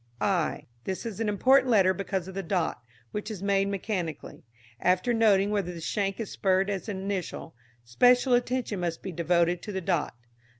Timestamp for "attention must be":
8.33-9.11